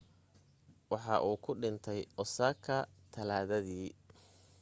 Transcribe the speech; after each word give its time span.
waxa 0.91 1.15
uu 1.29 1.37
ku 1.43 1.51
dhintay 1.61 2.01
osaka 2.23 2.75
talaadadii 3.13 3.89